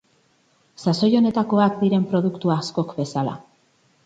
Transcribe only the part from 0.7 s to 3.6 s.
Sasoi honetakoak diren produktu askok bezala.